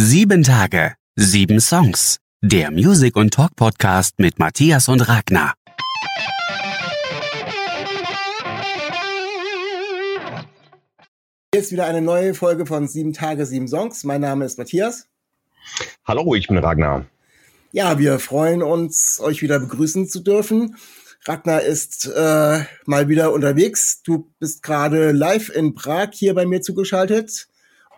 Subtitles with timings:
[0.00, 2.20] Sieben Tage, sieben Songs.
[2.40, 5.54] Der Music und Talk Podcast mit Matthias und Ragnar.
[11.52, 14.04] Jetzt wieder eine neue Folge von Sieben Tage, sieben Songs.
[14.04, 15.08] Mein Name ist Matthias.
[16.04, 17.04] Hallo, ich bin Ragnar.
[17.72, 20.76] Ja, wir freuen uns, euch wieder begrüßen zu dürfen.
[21.24, 24.00] Ragnar ist äh, mal wieder unterwegs.
[24.04, 27.48] Du bist gerade live in Prag hier bei mir zugeschaltet.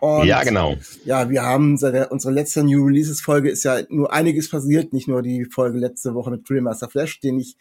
[0.01, 0.77] Und ja, genau.
[1.05, 5.07] Ja, wir haben seit unsere letzte New Releases Folge ist ja nur einiges passiert, nicht
[5.07, 7.55] nur die Folge letzte Woche mit Master Flash, den ich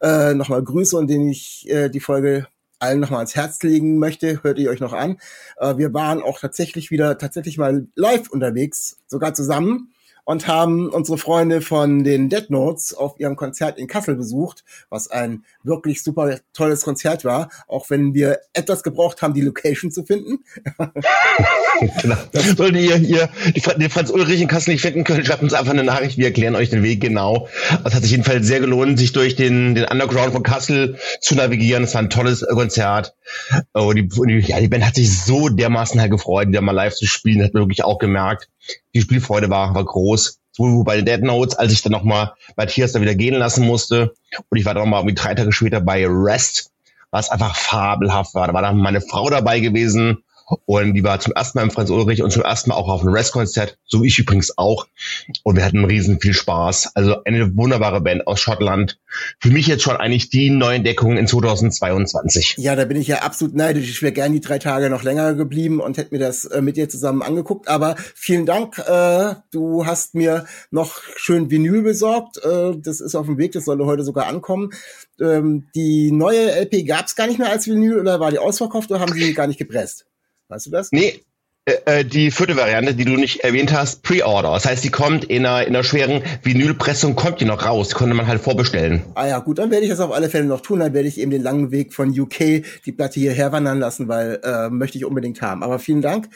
[0.00, 2.48] äh, nochmal grüße und den ich äh, die Folge
[2.80, 5.18] allen nochmal ans Herz legen möchte, hört ihr euch noch an.
[5.58, 9.92] Äh, wir waren auch tatsächlich wieder tatsächlich mal live unterwegs, sogar zusammen
[10.26, 15.08] und haben unsere Freunde von den Dead Notes auf ihrem Konzert in Kassel besucht, was
[15.08, 20.04] ein wirklich super tolles Konzert war, auch wenn wir etwas gebraucht haben, die Location zu
[20.04, 20.40] finden.
[22.02, 22.16] genau.
[22.32, 23.28] Solltet ihr hier
[23.76, 26.56] den Franz Ulrich in Kassel nicht finden können, schreibt uns einfach eine Nachricht, wir erklären
[26.56, 27.48] euch den Weg genau.
[27.84, 31.84] Es hat sich jedenfalls sehr gelohnt, sich durch den, den Underground von Kassel zu navigieren.
[31.84, 33.14] Es war ein tolles Konzert.
[33.74, 36.94] Oh, die, die, ja, die Band hat sich so dermaßen halt gefreut, wieder mal live
[36.94, 38.48] zu spielen, hat man wirklich auch gemerkt
[38.94, 40.38] die Spielfreude war, war groß.
[40.52, 44.14] So bei den Dead Notes, als ich dann nochmal Matthias da wieder gehen lassen musste
[44.48, 46.70] und ich war dann nochmal irgendwie drei Tage später bei Rest,
[47.10, 48.46] was einfach fabelhaft war.
[48.46, 50.24] Da war dann meine Frau dabei gewesen
[50.64, 53.00] und die war zum ersten Mal im Franz Ulrich und zum ersten Mal auch auf
[53.00, 54.86] einem Rest-Konzert, so wie ich übrigens auch.
[55.42, 56.92] Und wir hatten riesen viel Spaß.
[56.94, 58.98] Also eine wunderbare Band aus Schottland.
[59.40, 62.56] Für mich jetzt schon eigentlich die neue Entdeckung in 2022.
[62.58, 63.90] Ja, da bin ich ja absolut neidisch.
[63.90, 66.76] Ich wäre gern die drei Tage noch länger geblieben und hätte mir das äh, mit
[66.76, 67.68] dir zusammen angeguckt.
[67.68, 68.78] Aber vielen Dank.
[68.78, 72.38] Äh, du hast mir noch schön Vinyl besorgt.
[72.38, 73.52] Äh, das ist auf dem Weg.
[73.52, 74.70] Das sollte heute sogar ankommen.
[75.20, 78.90] Ähm, die neue LP gab es gar nicht mehr als Vinyl oder war die ausverkauft
[78.90, 80.06] oder haben sie gar nicht gepresst?
[80.48, 80.92] Weißt du das?
[80.92, 81.20] Nee,
[81.68, 84.52] äh, äh, die vierte Variante, die du nicht erwähnt hast, Pre-Order.
[84.52, 87.88] Das heißt, die kommt in einer, in einer schweren Vinylpressung, kommt die noch raus.
[87.88, 89.02] Die konnte man halt vorbestellen.
[89.16, 90.78] Ah ja, gut, dann werde ich das auf alle Fälle noch tun.
[90.78, 94.40] Dann werde ich eben den langen Weg von UK die Platte hierher wandern lassen, weil
[94.44, 95.64] äh, möchte ich unbedingt haben.
[95.64, 96.28] Aber vielen Dank.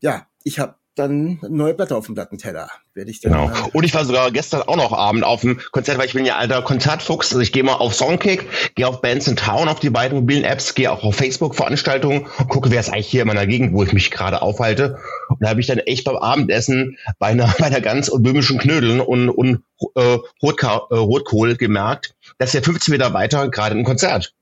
[0.00, 2.68] Ja, ich habe dann eine neue Platte auf dem Plattenteller.
[2.94, 3.50] Werde ich dann genau.
[3.72, 6.36] Und ich war sogar gestern auch noch Abend auf dem Konzert, weil ich bin ja
[6.36, 7.28] alter Konzertfuchs.
[7.30, 10.44] Also ich gehe mal auf Songkick, gehe auf Bands in Town, auf die beiden mobilen
[10.44, 13.92] Apps, gehe auch auf Facebook-Veranstaltungen, gucke, wer ist eigentlich hier in meiner Gegend, wo ich
[13.92, 14.98] mich gerade aufhalte.
[15.28, 19.00] Und da habe ich dann echt beim Abendessen bei einer, bei einer ganz böhmischen Knödeln
[19.00, 19.62] und, und
[19.94, 24.34] äh, Rotkohl, äh, Rotkohl gemerkt, dass der 15 Meter weiter gerade ein Konzert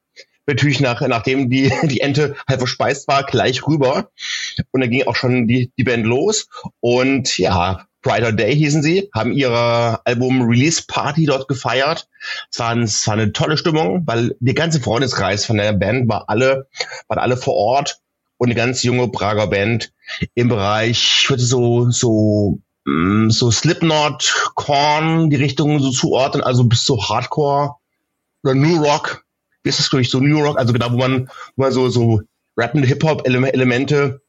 [0.47, 4.11] natürlich nach, nachdem die, die Ente halb verspeist war, gleich rüber.
[4.71, 6.49] Und dann ging auch schon die, die Band los.
[6.81, 12.09] Und ja, Brighter Day hießen sie, haben ihre Album-Release-Party dort gefeiert.
[12.53, 16.29] Es war, es war eine tolle Stimmung, weil der ganze Freundeskreis von der Band war
[16.29, 16.69] alle,
[17.09, 17.99] waren alle vor Ort
[18.39, 19.93] und eine ganz junge Prager Band
[20.35, 26.63] im Bereich, ich würde so, so, mm, so Slipknot, Korn, die Richtung so zuordnen, also
[26.65, 27.75] bis zu Hardcore
[28.45, 29.25] oder New Rock,
[29.67, 32.23] ist das, glaube ich, so New Rock, also genau, wo man, wo man so, so
[32.57, 34.23] rappende Hip-Hop-Elemente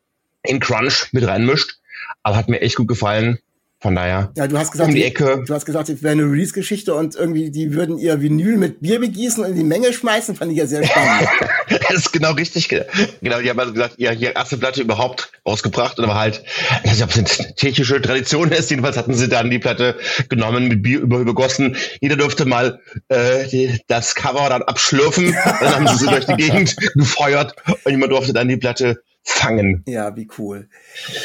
[0.43, 1.79] in Crunch mit reinmischt.
[2.23, 3.39] Aber hat mir echt gut gefallen.
[3.79, 4.31] Von daher.
[4.35, 5.43] Ja, du hast gesagt, um die Ecke.
[5.45, 8.99] du hast gesagt, es wäre eine Release-Geschichte und irgendwie, die würden ihr Vinyl mit Bier
[8.99, 11.29] begießen und in die Menge schmeißen, fand ich ja sehr spannend.
[11.69, 12.69] das ist genau richtig.
[12.69, 16.41] Genau, die haben also gesagt, ja, hier erste Platte überhaupt rausgebracht, aber halt,
[16.83, 19.95] ich weiß nicht, ob es eine tschechische Tradition ist, jedenfalls hatten sie dann die Platte
[20.27, 21.75] genommen, mit Bier über, übergossen.
[22.01, 26.35] Jeder durfte mal äh, die, das Cover dann abschlürfen, dann haben sie sie durch die
[26.35, 27.53] Gegend gefeuert
[27.83, 29.83] und jemand durfte dann die Platte fangen.
[29.85, 30.69] Ja, wie cool.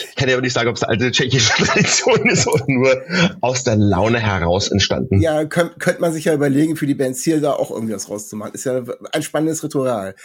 [0.08, 3.02] Ich kann ja aber nicht sagen, ob es eine alte tschechische Tradition ist oder nur
[3.40, 5.20] aus der Laune heraus entstanden.
[5.20, 8.54] Ja, könnte könnt man sich ja überlegen, für die Bands hier da auch irgendwas rauszumachen.
[8.54, 8.82] Ist ja
[9.12, 10.16] ein spannendes Ritual.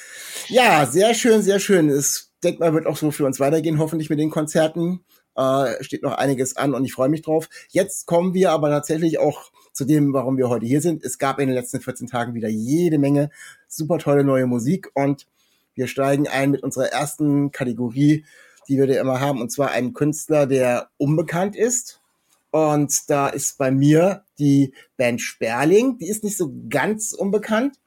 [0.47, 1.89] Ja, sehr schön, sehr schön.
[1.89, 5.01] Es denkt mal, wird auch so für uns weitergehen, hoffentlich mit den Konzerten.
[5.35, 7.47] Äh, steht noch einiges an und ich freue mich drauf.
[7.69, 11.03] Jetzt kommen wir aber tatsächlich auch zu dem, warum wir heute hier sind.
[11.03, 13.30] Es gab in den letzten 14 Tagen wieder jede Menge
[13.68, 15.27] super tolle neue Musik und
[15.77, 18.25] wir steigen ein mit unserer ersten Kategorie,
[18.68, 22.01] die wir da immer haben, und zwar einen Künstler, der unbekannt ist.
[22.51, 27.77] Und da ist bei mir die Band Sperling, die ist nicht so ganz unbekannt.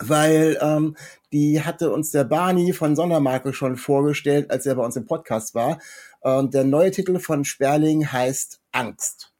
[0.00, 0.96] weil ähm,
[1.32, 5.54] die hatte uns der Barney von Sondermarke schon vorgestellt, als er bei uns im Podcast
[5.54, 5.78] war.
[6.20, 9.32] Und der neue Titel von Sperling heißt Angst.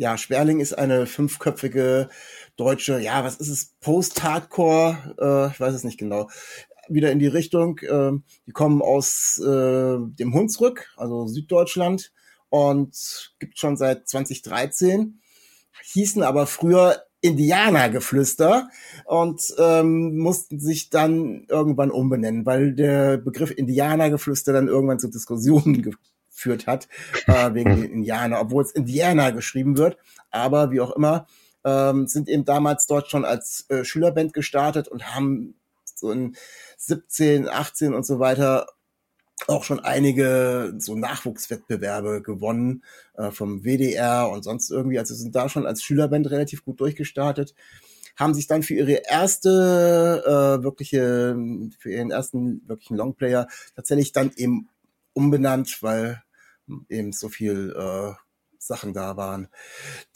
[0.00, 2.08] Ja, Sperling ist eine fünfköpfige
[2.56, 6.28] deutsche, ja, was ist es, Post-Hardcore, äh, ich weiß es nicht genau,
[6.88, 7.78] wieder in die Richtung.
[7.78, 8.12] Äh,
[8.46, 12.12] die kommen aus äh, dem Hunsrück, also Süddeutschland,
[12.48, 15.20] und gibt schon seit 2013,
[15.82, 18.68] hießen aber früher Indianergeflüster
[19.04, 25.82] und ähm, mussten sich dann irgendwann umbenennen, weil der Begriff Indianergeflüster dann irgendwann zu Diskussionen
[26.38, 26.88] geführt hat,
[27.26, 29.98] äh, wegen den Indianer, obwohl es Indianer geschrieben wird.
[30.30, 31.26] Aber wie auch immer,
[31.64, 35.54] ähm, sind eben damals dort schon als äh, Schülerband gestartet und haben
[35.96, 36.36] so in
[36.76, 38.68] 17, 18 und so weiter
[39.46, 42.84] auch schon einige so Nachwuchswettbewerbe gewonnen
[43.16, 44.98] äh, vom WDR und sonst irgendwie.
[44.98, 47.54] Also sind da schon als Schülerband relativ gut durchgestartet.
[48.16, 51.36] Haben sich dann für ihre erste äh, wirkliche,
[51.78, 53.46] für ihren ersten wirklichen Longplayer
[53.76, 54.68] tatsächlich dann eben
[55.12, 56.22] umbenannt, weil
[56.88, 58.12] eben so viel äh,
[58.58, 59.48] Sachen da waren,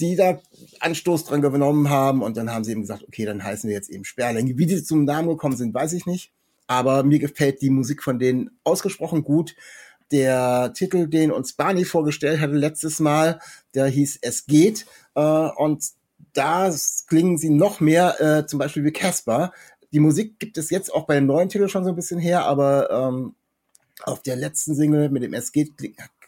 [0.00, 0.40] die da
[0.80, 3.90] Anstoß dran genommen haben und dann haben sie eben gesagt, okay, dann heißen wir jetzt
[3.90, 4.58] eben Sperling.
[4.58, 6.32] Wie die zum Namen gekommen sind, weiß ich nicht
[6.72, 9.54] aber mir gefällt die Musik von denen ausgesprochen gut.
[10.10, 13.40] Der Titel, den uns Barney vorgestellt hatte letztes Mal,
[13.74, 14.86] der hieß Es geht.
[15.14, 15.84] Äh, und
[16.32, 16.74] da
[17.08, 19.52] klingen sie noch mehr, äh, zum Beispiel wie Casper.
[19.92, 22.44] Die Musik gibt es jetzt auch bei dem neuen Titel schon so ein bisschen her,
[22.44, 23.34] aber ähm,
[24.04, 25.72] auf der letzten Single mit dem Es geht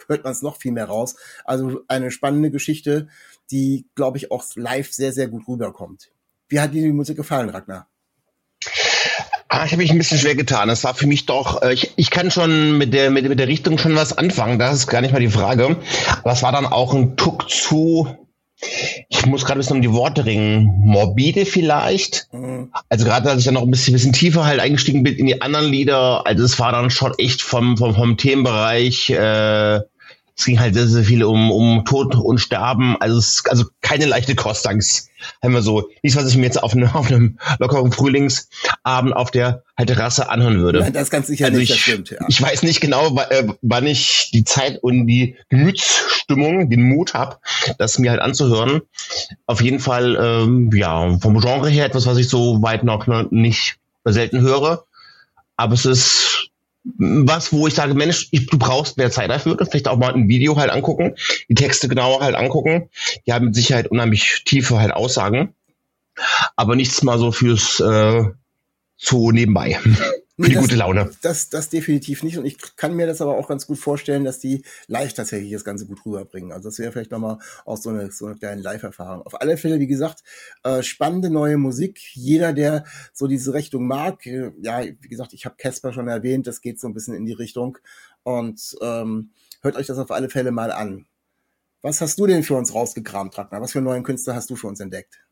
[0.08, 1.16] hört man es noch viel mehr raus.
[1.44, 3.08] Also eine spannende Geschichte,
[3.50, 6.10] die, glaube ich, auch live sehr, sehr gut rüberkommt.
[6.48, 7.88] Wie hat dir die Musik gefallen, Ragnar?
[9.48, 10.68] Ah, ich habe mich ein bisschen schwer getan.
[10.68, 13.46] Es war für mich doch, äh, ich, ich kann schon mit der, mit, mit der
[13.46, 15.76] Richtung schon was anfangen, das ist gar nicht mal die Frage.
[16.22, 18.08] Aber es war dann auch ein Tuck zu,
[19.08, 22.28] ich muss gerade ein bisschen um die Worte ringen, morbide vielleicht.
[22.32, 22.72] Mhm.
[22.88, 25.40] Also gerade als ich dann noch ein bisschen, bisschen tiefer halt eingestiegen bin in die
[25.40, 29.80] anderen Lieder, also es war dann schon echt vom, vom, vom Themenbereich, äh,
[30.36, 32.96] es ging halt sehr, sehr viel um, um Tod und Sterben.
[33.00, 35.10] Also, es, also keine leichte Kost, Angst.
[35.42, 35.88] Haben wir so.
[36.02, 40.28] Nichts, was ich mir jetzt auf, eine, auf einem lockeren Frühlingsabend auf der halt Terrasse
[40.28, 40.80] anhören würde.
[40.80, 42.10] Nein, das ganz sicher also nicht, ich, das stimmt.
[42.10, 42.18] Ja.
[42.28, 47.38] Ich weiß nicht genau, äh, wann ich die Zeit und die Gemütsstimmung, den Mut habe,
[47.78, 48.82] das mir halt anzuhören.
[49.46, 53.76] Auf jeden Fall, ähm, ja, vom Genre her etwas, was ich so weit noch nicht
[54.04, 54.84] selten höre.
[55.56, 56.50] Aber es ist
[56.84, 60.28] was, wo ich sage, Mensch, ich, du brauchst mehr Zeit dafür, vielleicht auch mal ein
[60.28, 61.14] Video halt angucken,
[61.48, 62.90] die Texte genauer halt angucken.
[63.26, 65.54] Die haben mit Sicherheit unheimlich tiefe halt Aussagen,
[66.56, 68.24] aber nichts mal so fürs äh,
[68.96, 69.78] so nebenbei.
[70.36, 71.10] Für die das, gute Laune.
[71.22, 72.38] Das, das definitiv nicht.
[72.38, 75.64] Und ich kann mir das aber auch ganz gut vorstellen, dass die live tatsächlich das
[75.64, 76.50] Ganze gut rüberbringen.
[76.50, 79.22] Also das wäre vielleicht nochmal auch so eine, so eine kleine Live-Erfahrung.
[79.22, 80.24] Auf alle Fälle, wie gesagt,
[80.64, 82.00] äh, spannende neue Musik.
[82.14, 86.48] Jeder, der so diese Richtung mag, äh, ja, wie gesagt, ich habe Casper schon erwähnt,
[86.48, 87.78] das geht so ein bisschen in die Richtung.
[88.24, 89.30] Und ähm,
[89.62, 91.06] hört euch das auf alle Fälle mal an.
[91.80, 93.60] Was hast du denn für uns rausgekramt, Ragnar?
[93.60, 95.24] Was für einen neuen Künstler hast du für uns entdeckt?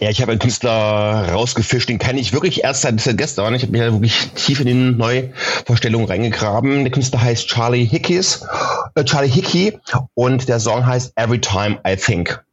[0.00, 3.54] Ja, ich habe einen Künstler rausgefischt, den kenne ich wirklich erst seit, gestern.
[3.54, 6.82] Ich habe mich ja wirklich tief in die Neuvorstellung reingegraben.
[6.82, 8.44] Der Künstler heißt Charlie Hickeys,
[8.96, 9.78] äh, Charlie Hickey
[10.14, 12.44] und der Song heißt Every Time I Think.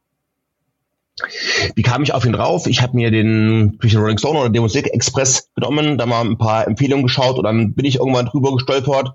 [1.76, 2.66] Wie kam ich auf ihn drauf?
[2.66, 6.22] Ich habe mir den durch den Rolling Stone oder den Musik Express genommen, da mal
[6.22, 9.12] ein paar Empfehlungen geschaut und dann bin ich irgendwann drüber gestolpert.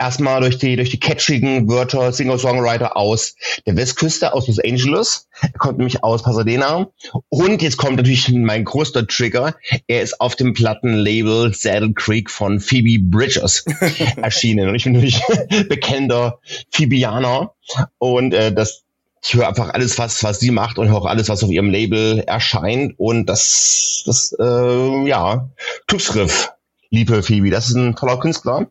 [0.00, 5.28] Erstmal durch die durch die catchigen Wörter Singer-Songwriter aus der Westküste, aus Los Angeles.
[5.40, 6.88] Er kommt nämlich aus Pasadena.
[7.28, 9.54] Und jetzt kommt natürlich mein größter Trigger.
[9.86, 13.64] Er ist auf dem Plattenlabel Saddle Creek von Phoebe Bridges
[14.16, 14.68] erschienen.
[14.68, 15.22] Und ich bin natürlich
[15.68, 16.40] bekennender
[16.72, 17.52] Phoebeaner.
[17.98, 18.84] Und äh, das
[19.22, 21.70] ich höre einfach alles, was, was sie macht und höre auch alles, was auf ihrem
[21.70, 22.94] Label erscheint.
[22.98, 25.48] Und das, das, äh, ja,
[25.86, 26.52] Tuxriff,
[26.90, 28.68] liebe Phoebe, das ist ein toller Künstler.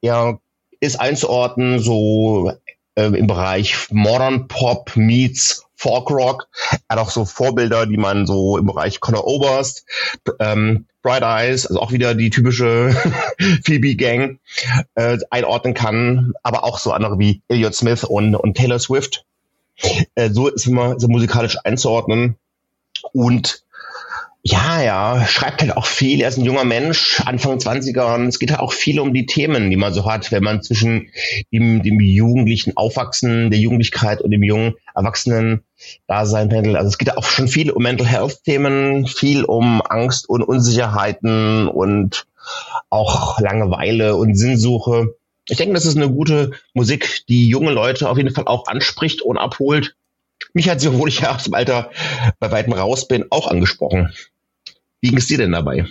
[0.00, 0.38] Er
[0.80, 2.52] ist einzuordnen so
[2.94, 6.48] äh, im Bereich Modern Pop meets Folk Rock.
[6.88, 9.84] Er hat auch so Vorbilder, die man so im Bereich Conor Oberst,
[10.40, 12.90] ähm, Bright Eyes, also auch wieder die typische
[13.64, 14.40] Phoebe-Gang
[14.94, 19.24] äh, einordnen kann, aber auch so andere wie Elliot Smith und, und Taylor Swift.
[20.14, 22.36] Äh, so ist immer so musikalisch einzuordnen.
[23.12, 23.62] Und
[24.48, 26.20] ja, ja, schreibt halt auch viel.
[26.20, 28.14] Er ist ein junger Mensch, Anfang 20er.
[28.14, 30.62] Und es geht halt auch viel um die Themen, die man so hat, wenn man
[30.62, 31.08] zwischen
[31.52, 35.64] dem, dem jugendlichen Aufwachsen, der Jugendlichkeit und dem jungen Erwachsenen
[36.06, 36.76] Dasein pendelt.
[36.76, 41.66] Also es geht auch schon viel um Mental Health Themen, viel um Angst und Unsicherheiten
[41.66, 42.28] und
[42.88, 45.16] auch Langeweile und Sinnsuche
[45.48, 49.22] ich denke, das ist eine gute Musik, die junge Leute auf jeden Fall auch anspricht
[49.22, 49.96] und abholt.
[50.52, 51.90] Mich hat sie, obwohl ich ja aus dem Alter
[52.38, 54.12] bei weitem raus bin, auch angesprochen.
[55.00, 55.86] Wie ging es dir denn dabei?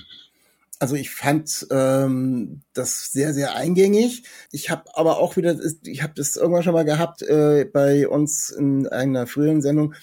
[0.80, 4.24] Also ich fand ähm, das sehr, sehr eingängig.
[4.52, 8.50] Ich habe aber auch wieder, ich habe das irgendwann schon mal gehabt äh, bei uns
[8.50, 9.94] in einer früheren Sendung.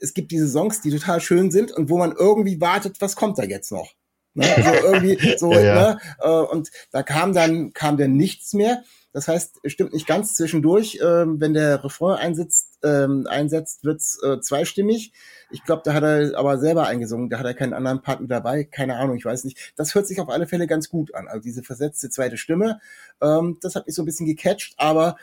[0.00, 3.38] Es gibt diese Songs, die total schön sind und wo man irgendwie wartet, was kommt
[3.38, 3.94] da jetzt noch?
[4.38, 4.56] Ne?
[4.56, 5.74] Also irgendwie so, ja, ja.
[5.74, 6.00] Ne?
[6.20, 8.82] Äh, und da kam dann, kam dann nichts mehr.
[9.12, 11.00] Das heißt, es stimmt nicht ganz zwischendurch.
[11.02, 15.12] Ähm, wenn der Refrain einsetzt, ähm, einsetzt wird's äh, zweistimmig.
[15.50, 18.30] Ich glaube, da hat er aber selber eingesungen, da hat er keinen anderen Part mit
[18.30, 18.64] dabei.
[18.64, 19.72] Keine Ahnung, ich weiß nicht.
[19.76, 21.26] Das hört sich auf alle Fälle ganz gut an.
[21.26, 22.80] Also diese versetzte zweite Stimme,
[23.20, 25.16] ähm, das hat mich so ein bisschen gecatcht, aber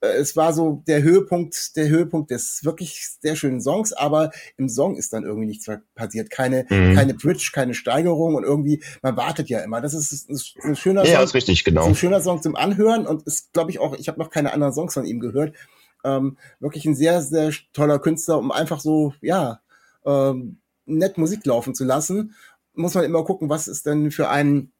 [0.00, 4.96] es war so der Höhepunkt, der Höhepunkt des wirklich sehr schönen Songs, aber im Song
[4.96, 6.30] ist dann irgendwie nichts passiert.
[6.30, 6.94] Keine, mhm.
[6.94, 9.80] keine Bridge, keine Steigerung und irgendwie, man wartet ja immer.
[9.80, 11.24] Das ist, ist ein schöner ja, Song.
[11.24, 11.82] ist richtig, genau.
[11.82, 14.52] Ist ein schöner Song zum Anhören und ist, glaube ich, auch, ich habe noch keine
[14.52, 15.54] anderen Songs von ihm gehört.
[16.02, 19.60] Ähm, wirklich ein sehr, sehr toller Künstler, um einfach so, ja,
[20.06, 22.34] ähm, nett Musik laufen zu lassen.
[22.72, 24.72] Muss man immer gucken, was ist denn für einen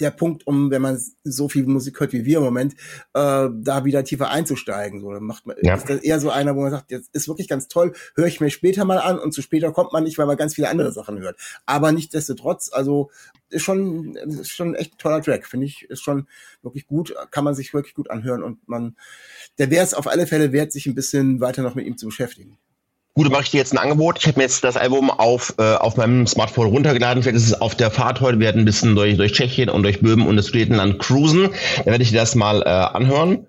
[0.00, 2.74] der Punkt, um, wenn man so viel Musik hört wie wir im Moment,
[3.14, 5.00] äh, da wieder tiefer einzusteigen.
[5.00, 5.74] So, dann macht man, ja.
[5.74, 8.40] ist das eher so einer, wo man sagt, jetzt ist wirklich ganz toll, höre ich
[8.40, 10.92] mir später mal an und zu später kommt man nicht, weil man ganz viele andere
[10.92, 11.36] Sachen hört.
[11.66, 13.10] Aber nichtsdestotrotz, also
[13.50, 16.26] ist schon, ist schon echt ein toller Track, finde ich, ist schon
[16.62, 18.96] wirklich gut, kann man sich wirklich gut anhören und man,
[19.58, 22.06] der wäre es auf alle Fälle wert, sich ein bisschen weiter noch mit ihm zu
[22.06, 22.58] beschäftigen.
[23.14, 24.16] Gut, mache ich dir jetzt ein Angebot.
[24.18, 27.22] Ich habe mir jetzt das Album auf, äh, auf meinem Smartphone runtergeladen.
[27.22, 28.38] Vielleicht ist es auf der Fahrt heute.
[28.38, 31.50] Wir werden ein bisschen durch, durch Tschechien und durch Böhmen und das Sudetenland cruisen.
[31.84, 33.48] Da werde ich dir das mal äh, anhören.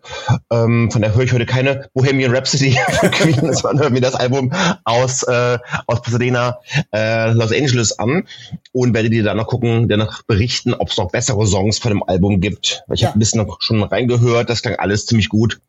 [0.52, 2.78] Ähm, von daher höre ich heute keine Bohemian Rhapsody
[3.12, 4.52] Queen, sondern höre mir das Album
[4.84, 6.58] aus, äh, aus Pasadena,
[6.94, 8.28] äh, Los Angeles an
[8.74, 12.04] und werde dir dann noch gucken, danach berichten, ob es noch bessere Songs von dem
[12.04, 12.84] Album gibt.
[12.94, 13.08] Ich ja.
[13.08, 14.50] habe ein bisschen noch schon reingehört.
[14.50, 15.62] Das klang alles ziemlich gut.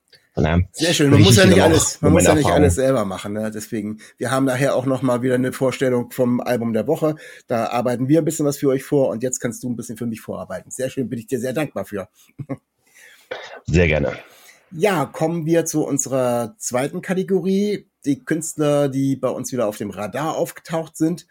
[0.72, 1.10] Sehr schön.
[1.10, 3.34] Man muss ja nicht alles, man muss ja nicht alles selber machen.
[3.34, 3.52] Ne?
[3.52, 7.14] Deswegen, wir haben nachher auch noch mal wieder eine Vorstellung vom Album der Woche.
[7.46, 9.96] Da arbeiten wir ein bisschen was für euch vor und jetzt kannst du ein bisschen
[9.96, 10.70] für mich vorarbeiten.
[10.72, 12.08] Sehr schön, bin ich dir sehr dankbar für.
[13.66, 14.12] Sehr gerne.
[14.72, 17.88] Ja, kommen wir zu unserer zweiten Kategorie.
[18.04, 21.26] Die Künstler, die bei uns wieder auf dem Radar aufgetaucht sind.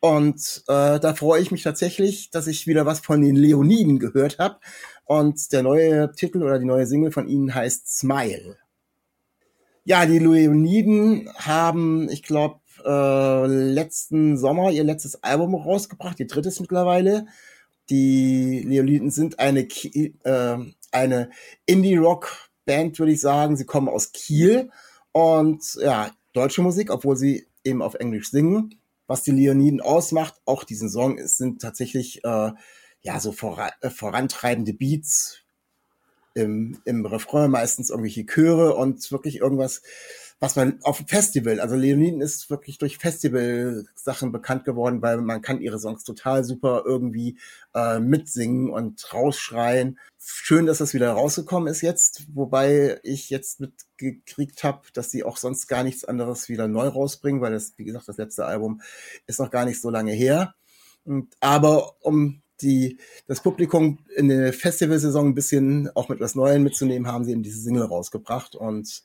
[0.00, 4.38] Und äh, da freue ich mich tatsächlich, dass ich wieder was von den Leoniden gehört
[4.38, 4.58] habe.
[5.04, 8.56] Und der neue Titel oder die neue Single von ihnen heißt Smile.
[9.84, 16.60] Ja, die Leoniden haben, ich glaube, äh, letzten Sommer ihr letztes Album rausgebracht, ihr drittes
[16.60, 17.26] mittlerweile.
[17.90, 20.58] Die Leoniden sind eine, äh,
[20.90, 21.30] eine
[21.66, 23.56] Indie-Rock-Band, würde ich sagen.
[23.56, 24.70] Sie kommen aus Kiel
[25.12, 28.74] und ja, deutsche Musik, obwohl sie eben auf Englisch singen.
[29.06, 32.52] Was die Leoniden ausmacht, auch diesen Song, es sind tatsächlich äh,
[33.04, 35.42] ja, so voran, äh, vorantreibende Beats
[36.34, 39.82] im, im Refrain, meistens irgendwelche Chöre und wirklich irgendwas,
[40.40, 45.42] was man auf dem Festival, also Leoniden ist wirklich durch Festival-Sachen bekannt geworden, weil man
[45.42, 47.38] kann ihre Songs total super irgendwie
[47.74, 49.98] äh, mitsingen und rausschreien.
[50.18, 55.36] Schön, dass das wieder rausgekommen ist jetzt, wobei ich jetzt mitgekriegt habe, dass sie auch
[55.36, 58.80] sonst gar nichts anderes wieder neu rausbringen, weil das, wie gesagt, das letzte Album
[59.26, 60.54] ist noch gar nicht so lange her.
[61.04, 66.62] Und, aber um die, das Publikum in der Festivalsaison ein bisschen auch mit was Neuem
[66.62, 69.02] mitzunehmen, haben sie eben diese Single rausgebracht und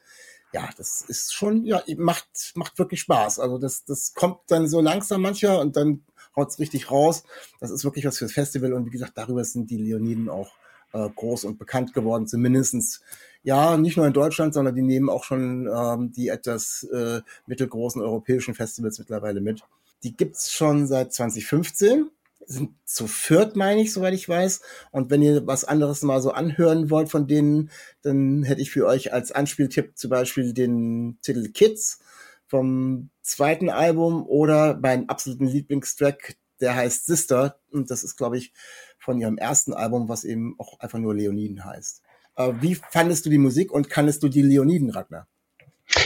[0.52, 3.40] ja, das ist schon, ja, macht, macht wirklich Spaß.
[3.40, 6.04] Also das, das kommt dann so langsam mancher und dann
[6.36, 7.24] haut's richtig raus.
[7.60, 10.52] Das ist wirklich was fürs Festival und wie gesagt, darüber sind die Leoniden auch
[10.94, 13.02] äh, groß und bekannt geworden, zumindestens
[13.44, 18.02] ja, nicht nur in Deutschland, sondern die nehmen auch schon ähm, die etwas äh, mittelgroßen
[18.02, 19.64] europäischen Festivals mittlerweile mit.
[20.04, 22.10] Die gibt's schon seit 2015
[22.46, 24.62] sind zu viert, meine ich, soweit ich weiß.
[24.92, 27.70] Und wenn ihr was anderes mal so anhören wollt von denen,
[28.02, 32.00] dann hätte ich für euch als Anspieltipp zum Beispiel den Titel Kids
[32.48, 37.60] vom zweiten Album oder meinen absoluten Lieblingstrack, der heißt Sister.
[37.72, 38.54] Und das ist, glaube ich,
[38.98, 42.02] von ihrem ersten Album, was eben auch einfach nur Leoniden heißt.
[42.36, 45.28] Äh, wie fandest du die Musik und kannst du die Leoniden, Ragnar?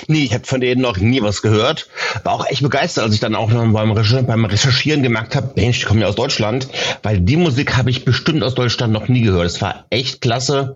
[0.07, 1.87] Nee, ich habe von denen noch nie was gehört.
[2.23, 5.79] War auch echt begeistert, als ich dann auch beim, Recher beim Recherchieren gemerkt habe, Mensch,
[5.79, 6.67] die kommen ja aus Deutschland,
[7.01, 9.45] weil die Musik habe ich bestimmt aus Deutschland noch nie gehört.
[9.45, 10.75] Es war echt klasse.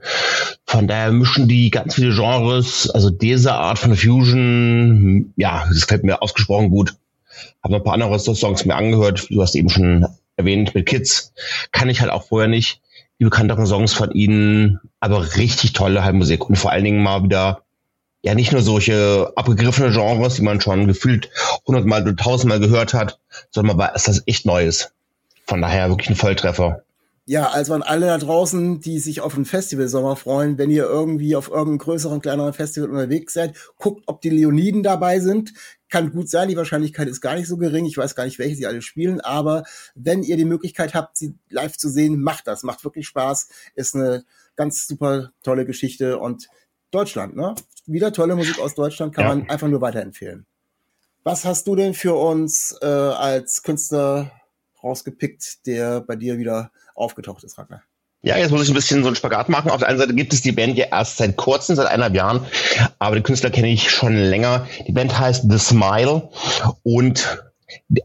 [0.65, 6.03] Von daher mischen die ganz viele Genres, also diese Art von Fusion, ja, das gefällt
[6.03, 6.95] mir ausgesprochen gut.
[7.63, 9.27] Habe noch ein paar andere Songs mir angehört.
[9.29, 11.33] Du hast eben schon erwähnt mit Kids.
[11.71, 12.81] Kann ich halt auch vorher nicht.
[13.19, 17.23] Die bekannteren Songs von ihnen, aber richtig tolle halt Musik und vor allen Dingen mal
[17.23, 17.63] wieder
[18.21, 21.29] ja nicht nur solche abgegriffene Genres, die man schon gefühlt
[21.65, 23.19] hundertmal oder tausendmal gehört hat,
[23.51, 24.91] sondern mal ist das echt Neues.
[25.45, 26.83] Von daher wirklich ein Volltreffer.
[27.29, 31.35] Ja, also an alle da draußen, die sich auf einen Festivalsommer freuen, wenn ihr irgendwie
[31.35, 35.51] auf irgendeinem größeren, kleineren Festival unterwegs seid, guckt, ob die Leoniden dabei sind.
[35.89, 37.85] Kann gut sein, die Wahrscheinlichkeit ist gar nicht so gering.
[37.85, 41.35] Ich weiß gar nicht, welche sie alle spielen, aber wenn ihr die Möglichkeit habt, sie
[41.49, 42.63] live zu sehen, macht das.
[42.63, 43.49] Macht wirklich Spaß.
[43.75, 44.23] Ist eine
[44.55, 46.47] ganz super tolle Geschichte und
[46.91, 47.55] Deutschland, ne?
[47.87, 49.35] Wieder tolle Musik aus Deutschland, kann ja.
[49.35, 50.45] man einfach nur weiterempfehlen.
[51.23, 54.31] Was hast du denn für uns äh, als Künstler
[54.83, 57.81] rausgepickt, der bei dir wieder aufgetaucht ist, Ragnar?
[58.21, 59.71] Ja, jetzt muss ich ein bisschen so einen Spagat machen.
[59.71, 62.45] Auf der einen Seite gibt es die Band ja erst seit kurzem, seit eineinhalb Jahren,
[62.99, 64.67] aber den Künstler kenne ich schon länger.
[64.87, 66.29] Die Band heißt The Smile
[66.83, 67.43] und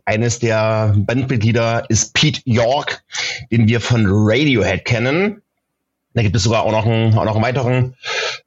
[0.04, 3.02] eines der Bandmitglieder ist Pete York,
[3.50, 5.41] den wir von Radiohead kennen.
[6.14, 7.94] Da gibt es sogar auch noch einen, auch noch einen weiteren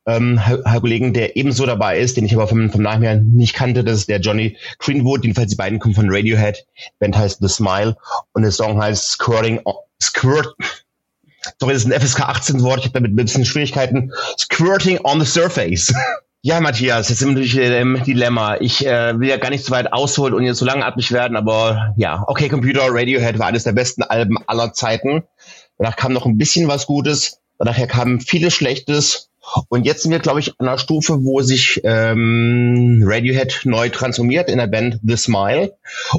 [0.06, 0.40] ähm,
[0.80, 3.84] Kollegen, der ebenso dabei ist, den ich aber vom, vom Namen her nicht kannte.
[3.84, 5.24] Das ist der Johnny Greenwood.
[5.24, 6.66] Jedenfalls die beiden kommen von Radiohead.
[7.00, 7.98] Band heißt The Smile
[8.34, 9.62] und der Song heißt Squirting,
[10.02, 10.56] Squirt,
[11.60, 14.12] sorry, das ist ein FSK 18 Wort, ich habe damit ein bisschen Schwierigkeiten.
[14.38, 15.94] Squirting on the Surface.
[16.48, 18.58] Ja, Matthias, jetzt sind wir natürlich im Dilemma.
[18.58, 21.96] Ich äh, will ja gar nicht so weit ausholen und jetzt so langatmig werden, aber
[21.98, 25.24] ja, okay, Computer, Radiohead war eines der besten Alben aller Zeiten.
[25.80, 29.30] Danach kam noch ein bisschen was Gutes, danach kam vieles Schlechtes
[29.70, 34.50] und jetzt sind wir, glaube ich, an einer Stufe, wo sich ähm, Radiohead neu transformiert
[34.50, 35.78] in der Band The Smile.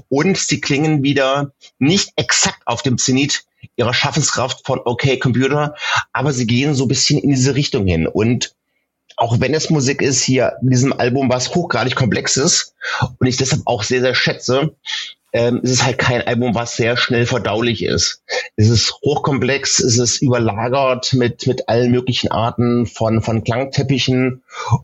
[0.08, 3.44] Und sie klingen wieder nicht exakt auf dem Zenit
[3.76, 5.74] ihrer Schaffenskraft von OK Computer,
[6.12, 8.06] aber sie gehen so ein bisschen in diese Richtung hin.
[8.06, 8.54] Und
[9.16, 12.74] auch wenn es Musik ist hier in diesem Album, was hochgradig komplex ist
[13.18, 14.76] und ich deshalb auch sehr, sehr schätze,
[15.32, 18.22] ähm, es ist halt kein Album, was sehr schnell verdaulich ist.
[18.56, 24.42] Es ist hochkomplex, es ist überlagert mit, mit allen möglichen Arten von, von Klangteppichen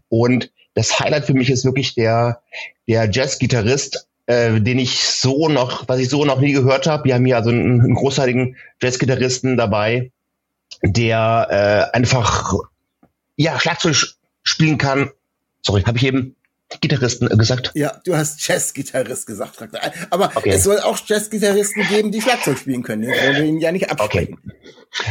[0.08, 2.42] und das Highlight für mich ist wirklich der,
[2.88, 7.04] der Jazz-Gitarrist, äh, den ich so noch, was ich so noch nie gehört habe.
[7.04, 10.10] Wir haben hier also einen, einen großartigen Jazz-Gitarristen dabei,
[10.82, 12.54] der äh, einfach
[13.36, 15.10] ja Schlagzeug spielen kann.
[15.62, 16.36] Sorry, habe ich eben
[16.80, 17.70] Gitarristen gesagt?
[17.74, 19.58] Ja, du hast Jazz-Gitarrist gesagt,
[20.10, 20.50] Aber okay.
[20.50, 23.02] es soll auch Jazz-Gitarristen geben, die Schlagzeug spielen können.
[23.02, 24.38] Den wollen wir ihnen ja nicht absprechen.
[24.44, 24.56] Okay.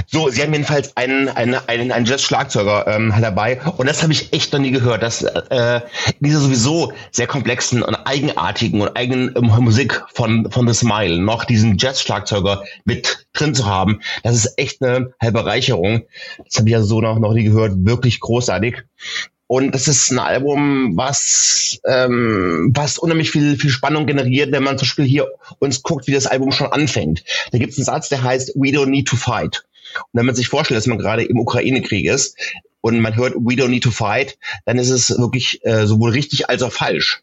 [0.06, 4.32] So, sie haben jedenfalls einen, einen, einen, einen Jazz-Schlagzeuger ähm, dabei und das habe ich
[4.32, 5.82] echt noch nie gehört, dass äh,
[6.20, 11.46] diese sowieso sehr komplexen und eigenartigen und eigenen ähm, Musik von, von The Smile noch
[11.46, 16.04] diesen Jazz-Schlagzeuger mit drin zu haben, das ist echt eine halbe Bereicherung.
[16.46, 18.84] Das habe ich ja so noch, noch nie gehört, wirklich großartig.
[19.52, 24.78] Und das ist ein Album, was, ähm, was unheimlich viel, viel Spannung generiert, wenn man
[24.78, 25.28] zum Beispiel hier
[25.60, 27.26] uns guckt, wie das Album schon anfängt.
[27.52, 29.66] Da gibt es einen Satz, der heißt We don't need to fight.
[29.98, 32.38] Und wenn man sich vorstellt, dass man gerade im Ukraine-Krieg ist
[32.80, 36.50] und man hört We don't need to fight, dann ist es wirklich äh, sowohl richtig
[36.50, 37.22] als auch falsch.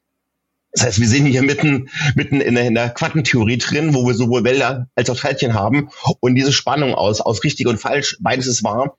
[0.79, 4.15] Das heißt, wir sind hier mitten, mitten in der, in der Quantentheorie drin, wo wir
[4.15, 5.89] sowohl Wälder als auch Teilchen haben.
[6.21, 8.97] Und diese Spannung aus, aus richtig und falsch, beides ist wahr,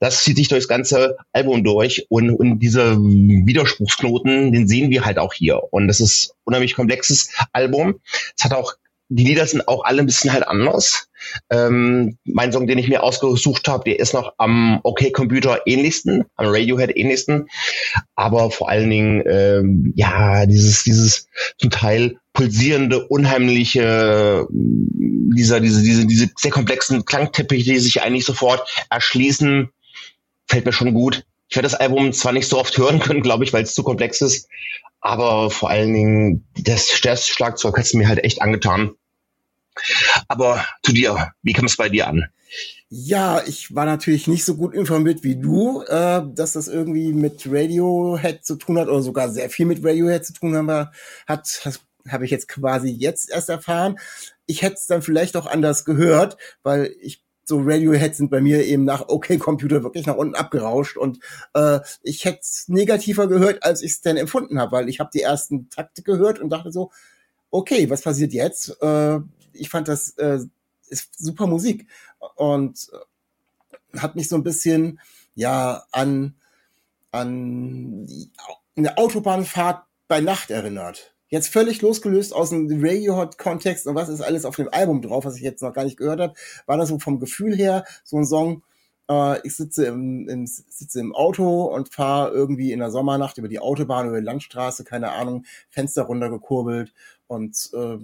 [0.00, 2.04] das zieht sich durchs ganze Album durch.
[2.10, 5.62] Und, und diese Widerspruchsknoten, den sehen wir halt auch hier.
[5.70, 8.00] Und das ist unheimlich komplexes Album.
[8.36, 8.74] Es hat auch
[9.08, 11.08] die Lieder sind auch alle ein bisschen halt anders.
[11.50, 16.24] Ähm, mein Song, den ich mir ausgesucht habe, der ist noch am OK Computer ähnlichsten,
[16.36, 17.48] am Radiohead ähnlichsten,
[18.14, 26.06] aber vor allen Dingen ähm, ja dieses dieses zum Teil pulsierende, unheimliche dieser diese diese
[26.06, 29.70] diese sehr komplexen Klangteppiche, die sich eigentlich sofort erschließen,
[30.46, 31.24] fällt mir schon gut.
[31.48, 33.82] Ich werde das Album zwar nicht so oft hören können, glaube ich, weil es zu
[33.82, 34.48] komplex ist,
[35.00, 38.92] aber vor allen Dingen das, das Schlagzeug hat es mir halt echt angetan.
[40.28, 42.24] Aber zu dir, wie kam es bei dir an?
[42.88, 47.42] Ja, ich war natürlich nicht so gut informiert wie du, äh, dass das irgendwie mit
[47.46, 50.88] Radiohead zu tun hat oder sogar sehr viel mit Radiohead zu tun haben,
[51.26, 53.98] hat, habe ich jetzt quasi jetzt erst erfahren.
[54.46, 58.64] Ich hätte es dann vielleicht auch anders gehört, weil ich so Radiohead sind bei mir
[58.64, 61.18] eben nach OK Computer wirklich nach unten abgerauscht und
[61.54, 65.10] äh, ich hätte es negativer gehört, als ich es denn empfunden habe, weil ich habe
[65.12, 66.90] die ersten Takte gehört und dachte so,
[67.54, 68.76] okay, was passiert jetzt?
[68.82, 69.20] Äh,
[69.52, 70.40] ich fand das äh,
[70.88, 71.86] ist super Musik
[72.34, 72.88] und
[73.92, 75.00] äh, hat mich so ein bisschen
[75.36, 76.34] ja an
[77.12, 78.08] an
[78.76, 81.14] eine Autobahnfahrt bei Nacht erinnert.
[81.28, 85.36] Jetzt völlig losgelöst aus dem Radio-Hot-Kontext und was ist alles auf dem Album drauf, was
[85.36, 86.34] ich jetzt noch gar nicht gehört habe,
[86.66, 88.64] war das so vom Gefühl her so ein Song,
[89.08, 93.48] äh, ich sitze im, im, sitze im Auto und fahre irgendwie in der Sommernacht über
[93.48, 96.92] die Autobahn, über die Landstraße, keine Ahnung, Fenster runtergekurbelt
[97.26, 97.98] und äh,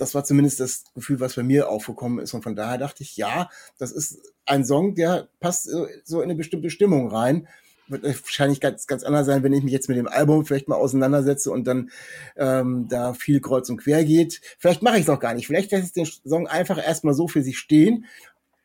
[0.00, 2.32] das war zumindest das Gefühl, was bei mir aufgekommen ist.
[2.32, 5.68] Und von daher dachte ich, ja, das ist ein Song, der passt
[6.04, 7.46] so in eine bestimmte Stimmung rein.
[7.88, 10.76] Wird wahrscheinlich ganz, ganz anders sein, wenn ich mich jetzt mit dem Album vielleicht mal
[10.76, 11.90] auseinandersetze und dann
[12.36, 14.40] ähm, da viel kreuz und quer geht.
[14.58, 15.46] Vielleicht mache ich es auch gar nicht.
[15.46, 18.06] Vielleicht lässt ich den Song einfach erstmal so für sich stehen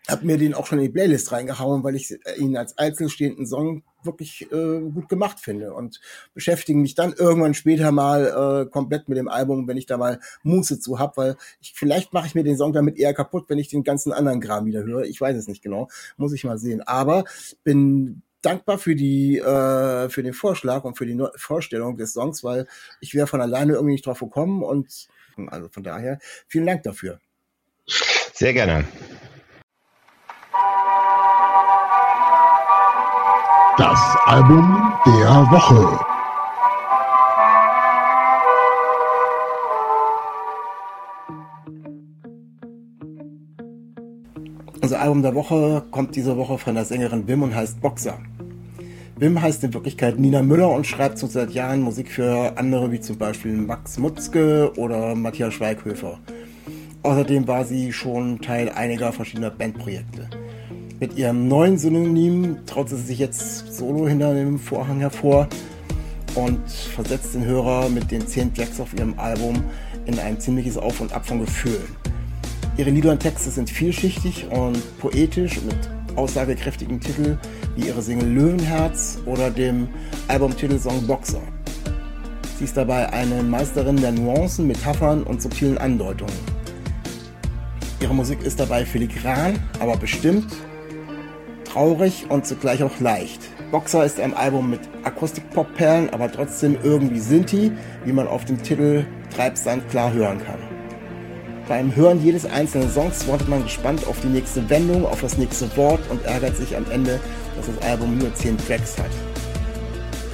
[0.07, 3.83] hab mir den auch schon in die Playlist reingehauen, weil ich ihn als einzelstehenden Song
[4.03, 5.99] wirklich äh, gut gemacht finde und
[6.33, 10.19] beschäftige mich dann irgendwann später mal äh, komplett mit dem Album, wenn ich da mal
[10.43, 13.57] Muße zu hab, weil ich vielleicht mache ich mir den Song damit eher kaputt, wenn
[13.57, 15.03] ich den ganzen anderen Kram wieder höre.
[15.05, 16.81] Ich weiß es nicht genau, muss ich mal sehen.
[16.81, 17.25] Aber
[17.63, 22.43] bin dankbar für die äh, für den Vorschlag und für die Neu Vorstellung des Songs,
[22.43, 22.67] weil
[23.01, 25.07] ich wäre von alleine irgendwie nicht drauf gekommen und
[25.47, 27.19] also von daher vielen Dank dafür.
[28.33, 28.85] Sehr gerne.
[33.77, 35.99] Das Album der Woche.
[44.81, 48.17] Unser Album der Woche kommt diese Woche von der Sängerin Wim und heißt Boxer.
[49.17, 53.01] Wim heißt in Wirklichkeit Nina Müller und schreibt so seit Jahren Musik für andere wie
[53.01, 56.19] zum Beispiel Max Mutzke oder Matthias Schweighöfer.
[57.03, 60.44] Außerdem war sie schon Teil einiger verschiedener Bandprojekte.
[60.97, 65.49] Mit ihrem neuen Synonym traut sie sich jetzt solo hinter dem Vorhang hervor
[66.35, 69.61] und versetzt den Hörer mit den zehn Tracks auf ihrem Album
[70.05, 71.83] in ein ziemliches Auf und Ab von Gefühlen.
[72.77, 75.75] Ihre Lieder und Texte sind vielschichtig und poetisch mit
[76.15, 77.39] aussagekräftigen Titeln
[77.75, 79.89] wie ihre Single Löwenherz oder dem
[80.29, 81.41] Albumtitelsong Boxer.
[82.57, 86.55] Sie ist dabei eine Meisterin der Nuancen, Metaphern und subtilen Andeutungen.
[87.99, 90.47] Ihre Musik ist dabei filigran, aber bestimmt,
[91.75, 93.41] traurig und zugleich auch leicht.
[93.69, 97.73] Boxer ist ein Album mit Akustik-Pop-Perlen, aber trotzdem irgendwie Sinti,
[98.05, 100.59] wie man auf dem Titel Treibsand klar hören kann.
[101.67, 105.75] Beim Hören jedes einzelnen Songs wartet man gespannt auf die nächste Wendung, auf das nächste
[105.75, 107.19] Wort und ärgert sich am Ende,
[107.57, 109.11] dass das Album nur 10 Tracks hat.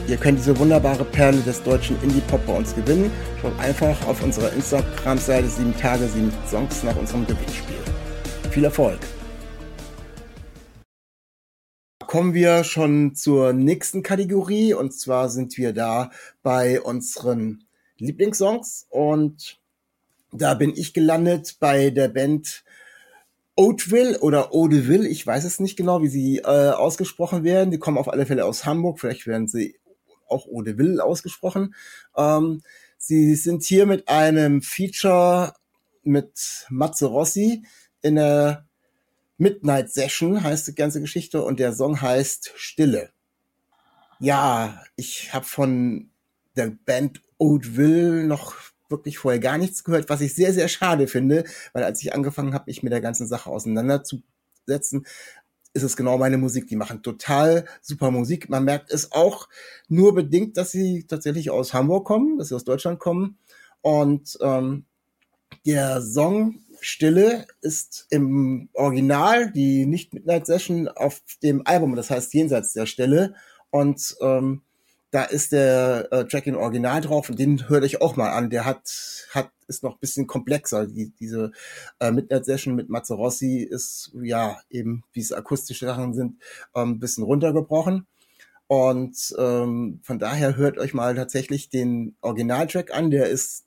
[0.07, 3.09] Ihr könnt diese wunderbare Perle des deutschen Indie-Pop bei uns gewinnen.
[3.41, 7.77] Schaut einfach auf unserer Instagram-Seite 7 Tage, 7 Songs nach unserem Gewinnspiel.
[8.51, 8.99] Viel Erfolg!
[12.11, 16.11] Kommen wir schon zur nächsten Kategorie und zwar sind wir da
[16.43, 17.63] bei unseren
[17.99, 19.61] Lieblingssongs und
[20.33, 22.65] da bin ich gelandet bei der Band
[23.55, 27.71] Oatville oder Odeville, ich weiß es nicht genau, wie sie äh, ausgesprochen werden.
[27.71, 29.79] Die kommen auf alle Fälle aus Hamburg, vielleicht werden sie
[30.27, 31.75] auch Odeville ausgesprochen.
[32.17, 32.61] Ähm,
[32.97, 35.53] sie sind hier mit einem Feature
[36.03, 37.63] mit Matze Rossi
[38.01, 38.67] in der
[39.41, 43.09] Midnight Session, heißt die ganze Geschichte, und der Song heißt Stille.
[44.19, 46.11] Ja, ich habe von
[46.55, 48.53] der Band Oatville noch
[48.87, 52.53] wirklich vorher gar nichts gehört, was ich sehr, sehr schade finde, weil als ich angefangen
[52.53, 55.07] habe, mich mit der ganzen Sache auseinanderzusetzen,
[55.73, 56.67] ist es genau meine Musik.
[56.67, 58.47] Die machen total super Musik.
[58.47, 59.49] Man merkt es auch
[59.87, 63.39] nur bedingt, dass sie tatsächlich aus Hamburg kommen, dass sie aus Deutschland kommen.
[63.81, 64.85] Und ähm,
[65.65, 72.33] der Song Stille ist im Original die nicht Midnight Session auf dem Album, das heißt
[72.33, 73.35] Jenseits der Stelle.
[73.69, 74.63] Und ähm,
[75.11, 78.49] da ist der äh, Track in Original drauf und den hört euch auch mal an.
[78.49, 80.87] Der hat, hat, ist noch bisschen komplexer.
[80.87, 81.51] Die, diese
[81.99, 86.41] äh, Midnight Session mit Mazzarossi ist, ja, eben, wie es akustische Sachen sind,
[86.75, 88.07] ähm, bisschen runtergebrochen.
[88.67, 93.11] Und ähm, von daher hört euch mal tatsächlich den Originaltrack an.
[93.11, 93.65] Der ist,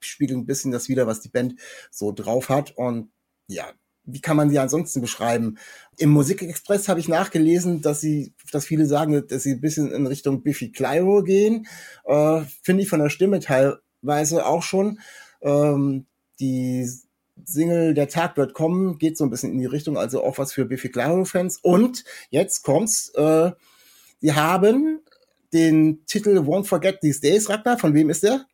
[0.00, 1.54] spiegelt ein bisschen das wieder, was die Band
[1.90, 2.76] so drauf hat.
[2.76, 3.10] Und
[3.46, 3.72] ja,
[4.04, 5.58] wie kann man sie ansonsten beschreiben?
[5.96, 10.06] Im Musikexpress habe ich nachgelesen, dass sie, dass viele sagen, dass sie ein bisschen in
[10.06, 11.66] Richtung Biffy Clyro gehen.
[12.04, 15.00] Äh, Finde ich von der Stimme teilweise auch schon.
[15.42, 16.06] Ähm,
[16.40, 16.88] die
[17.44, 20.52] Single Der Tag wird kommen geht so ein bisschen in die Richtung, also auch was
[20.52, 21.58] für Biffy Clyro-Fans.
[21.62, 23.52] Und jetzt kommt's, äh,
[24.20, 25.00] sie haben
[25.52, 28.46] den Titel Won't Forget These Days, Ragnar, von wem ist der?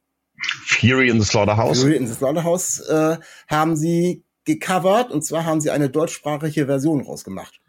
[0.67, 1.81] Fury in the Slaughterhouse.
[1.81, 3.17] Fury in the Slaughterhouse äh,
[3.49, 7.61] haben sie gecovert und zwar haben sie eine deutschsprachige Version rausgemacht.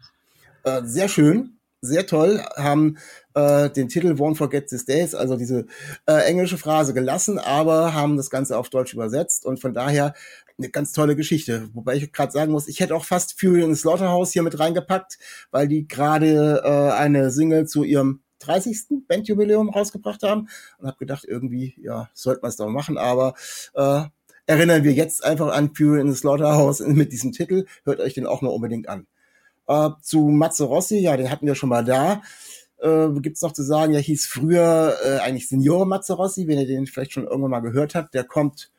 [0.64, 2.98] Äh, sehr schön, sehr toll, haben
[3.34, 5.66] äh, den Titel Won't Forget This Days, also diese
[6.06, 10.14] äh, englische Phrase gelassen, aber haben das Ganze auf Deutsch übersetzt und von daher
[10.58, 11.68] eine ganz tolle Geschichte.
[11.72, 14.58] Wobei ich gerade sagen muss, ich hätte auch fast Fury in the Slaughterhouse hier mit
[14.58, 15.18] reingepackt,
[15.50, 19.06] weil die gerade äh, eine Single zu ihrem 30.
[19.06, 20.48] Bandjubiläum rausgebracht haben
[20.78, 23.34] und habe gedacht, irgendwie, ja, sollte man es doch machen, aber
[23.74, 24.02] äh,
[24.46, 27.66] erinnern wir jetzt einfach an Fury in the Slaughterhouse mit diesem Titel.
[27.84, 29.06] Hört euch den auch mal unbedingt an.
[29.66, 32.22] Äh, zu Matze Rossi, ja, den hatten wir schon mal da.
[32.78, 36.66] Äh, gibt's noch zu sagen, er hieß früher äh, eigentlich Signore Matze Rossi, wenn ihr
[36.66, 38.14] den vielleicht schon irgendwann mal gehört habt.
[38.14, 38.70] Der kommt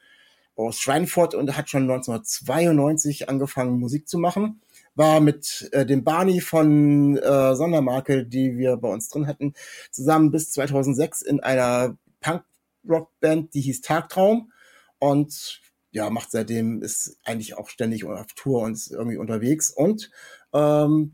[0.56, 4.62] aus Schweinfurt und hat schon 1992 angefangen, Musik zu machen.
[5.00, 9.54] War mit äh, dem Barney von äh, Sondermarke, die wir bei uns drin hatten,
[9.92, 14.52] zusammen bis 2006 in einer Punk-Rock-Band, die hieß Tagtraum
[15.00, 19.72] und ja, macht seitdem, ist eigentlich auch ständig auf Tour und ist irgendwie unterwegs.
[19.72, 20.12] Und
[20.54, 21.14] ähm,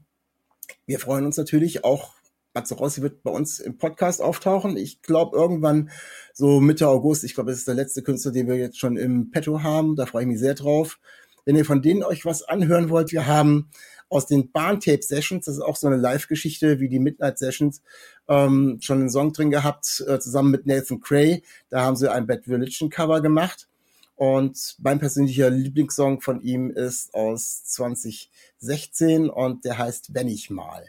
[0.88, 2.16] wir freuen uns natürlich auch,
[2.56, 4.78] Matze Rossi wird bei uns im Podcast auftauchen.
[4.78, 5.92] Ich glaube irgendwann
[6.34, 7.24] so Mitte August.
[7.24, 9.96] Ich glaube, das ist der letzte Künstler, den wir jetzt schon im Petto haben.
[9.96, 11.00] Da freue ich mich sehr drauf.
[11.46, 13.70] Wenn ihr von denen euch was anhören wollt, wir haben
[14.10, 17.82] aus den Bahntape Sessions, das ist auch so eine Live-Geschichte wie die Midnight Sessions,
[18.28, 21.44] ähm, schon einen Song drin gehabt, äh, zusammen mit Nathan Cray.
[21.70, 23.68] Da haben sie ein Bad Religion Cover gemacht.
[24.16, 30.86] Und mein persönlicher Lieblingssong von ihm ist aus 2016 und der heißt Wenn ich mal.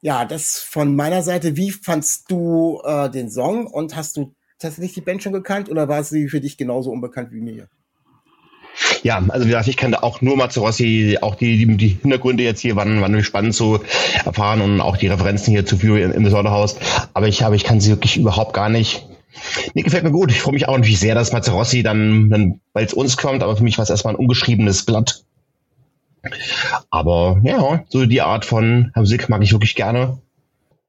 [0.00, 1.56] Ja, das von meiner Seite.
[1.56, 5.88] Wie fandst du äh, den Song und hast du tatsächlich die Band schon gekannt oder
[5.88, 7.68] war sie für dich genauso unbekannt wie mir?
[9.02, 12.60] Ja, also wie gesagt, ich kannte auch nur Mazzarossi, auch die, die, die Hintergründe jetzt
[12.60, 13.80] hier waren, waren spannend zu
[14.24, 16.76] erfahren und auch die Referenzen hier zu Fury im, im Sonderhaus.
[17.12, 19.06] Aber ich habe, ich kann sie wirklich überhaupt gar nicht.
[19.74, 20.30] Nee, gefällt mir gut.
[20.30, 23.56] Ich freue mich auch natürlich sehr, dass Mazzarossi dann, dann weil es uns kommt, aber
[23.56, 25.24] für mich war es erstmal ein ungeschriebenes Blatt.
[26.90, 30.18] Aber ja, so die Art von Musik mag ich wirklich gerne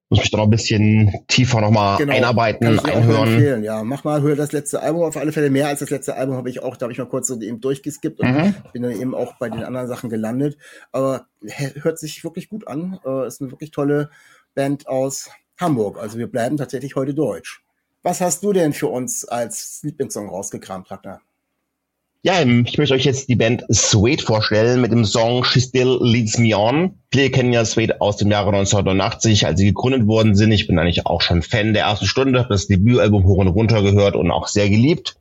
[0.09, 2.13] muss mich da noch ein bisschen tiefer nochmal genau.
[2.13, 3.63] einarbeiten, einhören.
[3.63, 5.49] Ja, mach mal, hör das letzte Album auf alle Fälle.
[5.49, 7.61] Mehr als das letzte Album habe ich auch, da habe ich mal kurz so eben
[7.61, 8.55] durchgeskippt und mhm.
[8.73, 10.57] bin dann eben auch bei den anderen Sachen gelandet.
[10.91, 12.99] Aber hört sich wirklich gut an.
[13.05, 14.09] Äh, ist eine wirklich tolle
[14.53, 15.97] Band aus Hamburg.
[15.99, 17.63] Also wir bleiben tatsächlich heute deutsch.
[18.03, 21.21] Was hast du denn für uns als Lieblingssong rausgekramt, Ragnar?
[22.25, 25.97] Ja, ähm, ich möchte euch jetzt die Band Suede vorstellen mit dem Song She Still
[25.99, 26.97] Leads Me On.
[27.11, 30.53] Viele kennen ja Suede aus dem Jahre 1989, als sie gegründet worden sind.
[30.53, 33.81] Ich bin eigentlich auch schon Fan der ersten Stunde, habe das Debütalbum hoch und runter
[33.81, 35.17] gehört und auch sehr geliebt.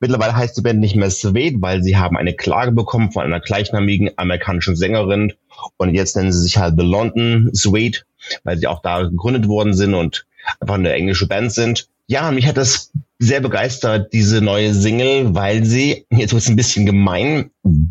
[0.00, 3.38] Mittlerweile heißt die Band nicht mehr Suede, weil sie haben eine Klage bekommen von einer
[3.38, 5.34] gleichnamigen amerikanischen Sängerin
[5.76, 8.00] und jetzt nennen sie sich halt The London Suede,
[8.42, 10.26] weil sie auch da gegründet worden sind und
[10.58, 11.86] einfach eine englische Band sind.
[12.08, 16.56] Ja, mich hat das sehr begeistert, diese neue Single, weil sie, jetzt wird es ein
[16.56, 17.50] bisschen gemein,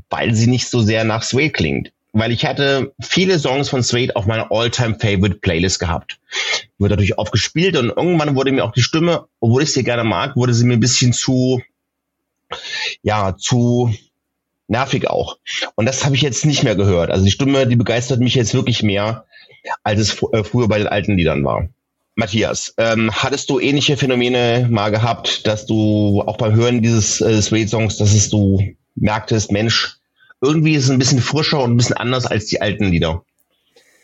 [0.09, 1.91] weil sie nicht so sehr nach Suede klingt.
[2.13, 6.19] Weil ich hatte viele Songs von Suede auf meiner All-Time-Favorite-Playlist gehabt.
[6.79, 10.03] Wird natürlich oft gespielt und irgendwann wurde mir auch die Stimme, obwohl ich sie gerne
[10.03, 11.61] mag, wurde sie mir ein bisschen zu,
[13.03, 13.93] ja, zu
[14.67, 15.37] nervig auch.
[15.75, 17.11] Und das habe ich jetzt nicht mehr gehört.
[17.11, 19.25] Also die Stimme, die begeistert mich jetzt wirklich mehr,
[19.83, 21.69] als es äh, früher bei den alten Liedern war.
[22.19, 27.41] Matthias, ähm, hattest du ähnliche Phänomene mal gehabt, dass du auch beim Hören dieses äh,
[27.41, 28.61] Suede-Songs, dass es du
[28.95, 29.97] merktest, Mensch,
[30.41, 33.23] irgendwie ist es ein bisschen frischer und ein bisschen anders als die alten Lieder.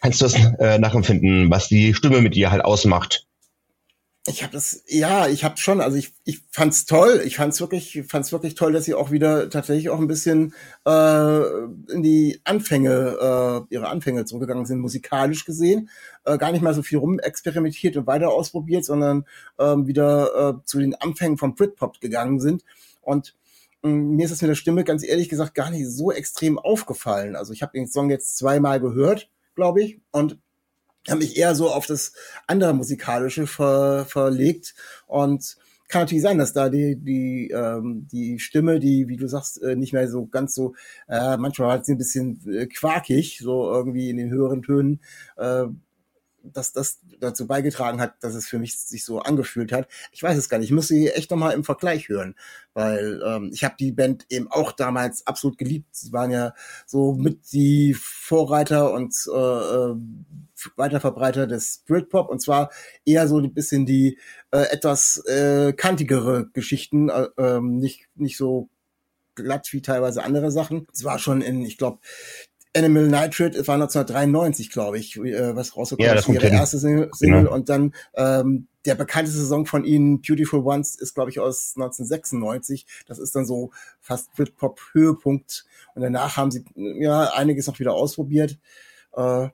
[0.01, 3.25] Kannst du das äh, nachempfinden, was die Stimme mit dir halt ausmacht?
[4.27, 8.03] Ich habe das, ja, ich habe schon, also ich, ich fand's toll, ich fand's wirklich,
[8.07, 11.41] fand's wirklich toll, dass sie auch wieder tatsächlich auch ein bisschen äh,
[11.93, 15.91] in die Anfänge, äh, ihre Anfänge zurückgegangen sind, musikalisch gesehen,
[16.23, 19.25] äh, gar nicht mal so viel rumexperimentiert und weiter ausprobiert, sondern
[19.59, 22.63] ähm, wieder äh, zu den Anfängen vom Britpop gegangen sind.
[23.01, 23.35] Und
[23.83, 27.35] äh, mir ist es mit der Stimme ganz ehrlich gesagt gar nicht so extrem aufgefallen.
[27.35, 30.39] Also ich habe den Song jetzt zweimal gehört, glaube ich, und
[31.09, 32.13] habe mich eher so auf das
[32.47, 34.75] andere musikalische ver, verlegt
[35.07, 39.61] und kann natürlich sein, dass da die die ähm, die Stimme, die wie du sagst,
[39.61, 40.73] äh, nicht mehr so ganz so
[41.07, 44.99] äh, manchmal war sie ein bisschen äh, quakig, so irgendwie in den höheren Tönen.
[45.37, 45.65] Äh,
[46.53, 49.87] dass das dazu beigetragen hat, dass es für mich sich so angefühlt hat.
[50.11, 50.69] Ich weiß es gar nicht.
[50.69, 52.35] Ich muss sie echt nochmal im Vergleich hören,
[52.73, 55.95] weil ähm, ich habe die Band eben auch damals absolut geliebt.
[55.95, 56.53] Sie waren ja
[56.85, 59.95] so mit die Vorreiter und äh, äh
[60.77, 62.71] Weiterverbreiter des Britpop und zwar
[63.05, 64.17] eher so ein bisschen die
[64.51, 68.69] äh, etwas äh, kantigere Geschichten, äh, äh, nicht nicht so
[69.35, 70.87] glatt wie teilweise andere Sachen.
[70.93, 71.99] Es war schon in, ich glaube,
[72.75, 77.09] Animal Nitrate war 1993, glaube ich, äh, was rausgekommen ja, ist, ihre erste Single.
[77.19, 77.53] Genau.
[77.53, 82.85] Und dann ähm, der bekannteste Song von ihnen, Beautiful Ones, ist, glaube ich, aus 1996.
[83.07, 85.65] Das ist dann so fast Britpop-Höhepunkt.
[85.95, 88.59] Und danach haben sie ja einiges noch wieder ausprobiert.
[89.15, 89.49] Äh,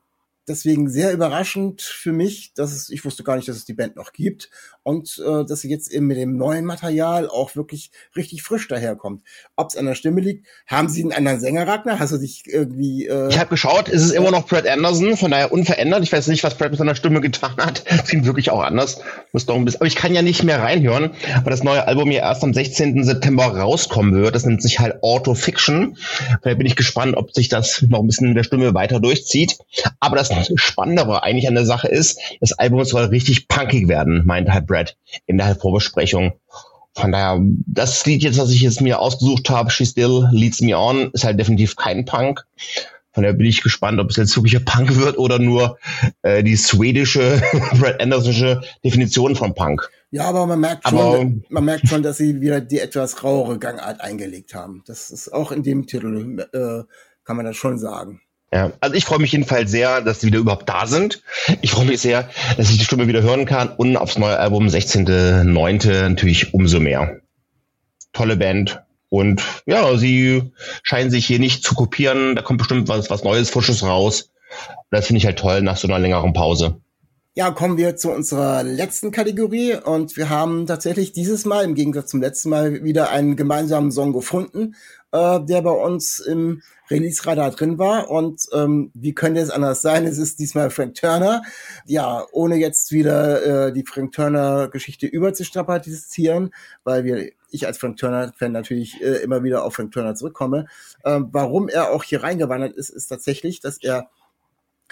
[0.48, 3.96] deswegen sehr überraschend für mich, dass es, ich wusste gar nicht, dass es die Band
[3.96, 4.50] noch gibt
[4.84, 9.24] und äh, dass sie jetzt eben mit dem neuen Material auch wirklich richtig frisch daherkommt.
[9.56, 12.00] Ob es an der Stimme liegt, haben sie einen anderen Sänger, Ragnar?
[12.00, 13.06] Hast du dich irgendwie...
[13.06, 16.04] Äh, ich habe geschaut, es ist immer noch Brad Anderson, von daher unverändert.
[16.04, 17.86] Ich weiß nicht, was Brad mit seiner Stimme getan hat.
[18.08, 19.00] Klingt wirklich auch anders.
[19.34, 21.12] Muss doch ein bisschen, aber ich kann ja nicht mehr reinhören,
[21.44, 23.04] weil das neue Album ja erst am 16.
[23.04, 24.34] September rauskommen wird.
[24.34, 25.98] Das nennt sich halt Auto Fiction.
[26.42, 29.60] Daher bin ich gespannt, ob sich das noch ein bisschen in der Stimme weiter durchzieht.
[30.00, 34.54] Aber das Spannendere eigentlich an der Sache ist, das Album soll richtig punkig werden, meinte
[34.54, 36.34] halt Brad in der Vorbesprechung.
[36.94, 40.78] Von daher, das Lied jetzt, was ich jetzt mir ausgesucht habe, She Still Leads Me
[40.78, 42.46] On, ist halt definitiv kein Punk.
[43.14, 45.78] Von daher bin ich gespannt, ob es jetzt wirklich Punk wird oder nur
[46.22, 47.42] äh, die schwedische,
[47.80, 49.90] Brad Andersonsche Definition von Punk.
[50.12, 54.02] Ja, aber man merkt schon, man merkt schon, dass sie wieder die etwas rauere Gangart
[54.02, 54.84] eingelegt haben.
[54.86, 56.84] Das ist auch in dem Titel, äh,
[57.24, 58.22] kann man das schon sagen.
[58.54, 61.24] Ja, also ich freue mich jedenfalls sehr, dass sie wieder überhaupt da sind.
[61.62, 64.68] Ich freue mich sehr, dass ich die Stimme wieder hören kann und aufs neue Album
[64.68, 66.10] 16.9.
[66.10, 67.22] natürlich umso mehr.
[68.12, 72.34] Tolle Band, und ja, sie scheinen sich hier nicht zu kopieren.
[72.38, 74.32] Da kommt bestimmt was, was Neues, Frisches raus.
[74.90, 76.80] Das finde ich halt toll nach so einer längeren Pause.
[77.34, 82.10] Ja, kommen wir zu unserer letzten Kategorie und wir haben tatsächlich dieses Mal im Gegensatz
[82.12, 84.76] zum letzten Mal wieder einen gemeinsamen Song gefunden,
[85.12, 86.62] äh, der bei uns im
[86.92, 90.06] Release-Radar drin war und ähm, wie könnte es anders sein?
[90.06, 91.42] Es ist diesmal Frank Turner.
[91.86, 98.52] Ja, ohne jetzt wieder äh, die Frank Turner-Geschichte überzustrapazisieren, weil wir ich als Frank Turner-Fan
[98.52, 100.68] natürlich äh, immer wieder auf Frank Turner zurückkomme.
[101.04, 104.10] Ähm, warum er auch hier reingewandert ist, ist tatsächlich, dass er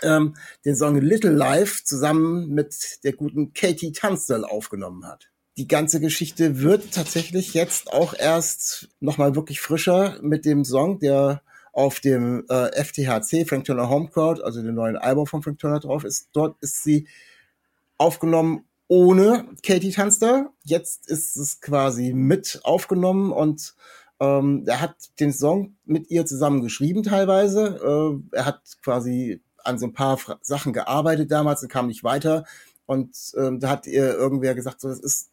[0.02, 0.36] ähm,
[0.66, 5.30] den Song Little Life zusammen mit der guten Katie Tunstall aufgenommen hat.
[5.58, 11.42] Die ganze Geschichte wird tatsächlich jetzt auch erst nochmal wirklich frischer mit dem Song, der
[11.74, 15.80] auf dem äh, FTHC, Frank Turner Home Crowd, also dem neuen Album von Frank Turner
[15.80, 16.30] drauf ist.
[16.34, 17.08] Dort ist sie
[17.98, 20.50] aufgenommen ohne Katie Tunstall.
[20.64, 23.76] Jetzt ist es quasi mit aufgenommen und
[24.20, 28.22] ähm, er hat den Song mit ihr zusammen geschrieben teilweise.
[28.34, 32.04] Äh, er hat quasi an so ein paar Fra Sachen gearbeitet damals und kam nicht
[32.04, 32.46] weiter.
[32.86, 35.30] Und ähm, da hat ihr irgendwer gesagt, so, das ist,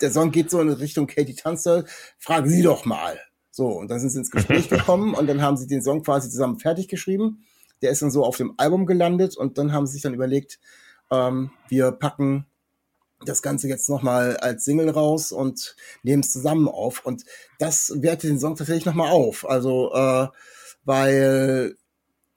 [0.00, 1.86] der Song geht so in Richtung Katie Tunstall,
[2.18, 3.18] fragen Sie doch mal.
[3.58, 6.30] So, und dann sind sie ins Gespräch gekommen und dann haben sie den Song quasi
[6.30, 7.44] zusammen fertig geschrieben.
[7.82, 10.60] Der ist dann so auf dem Album gelandet und dann haben sie sich dann überlegt,
[11.10, 12.46] ähm, wir packen
[13.26, 17.04] das Ganze jetzt nochmal als Single raus und nehmen es zusammen auf.
[17.04, 17.24] Und
[17.58, 19.44] das wertet den Song tatsächlich nochmal auf.
[19.44, 20.28] Also, äh,
[20.84, 21.76] weil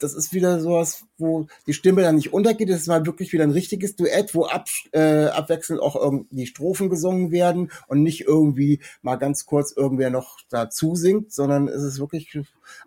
[0.04, 2.70] das ist wieder sowas, wo die Stimme dann nicht untergeht.
[2.70, 6.90] Das ist mal wirklich wieder ein richtiges Duett, wo ab, äh, abwechselnd auch irgendwie Strophen
[6.90, 12.00] gesungen werden und nicht irgendwie mal ganz kurz irgendwer noch dazu singt, sondern es ist
[12.00, 12.38] wirklich